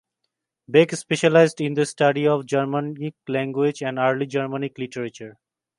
[0.67, 5.37] Beck specialized in the study of Germanic languages and early Germanic literature.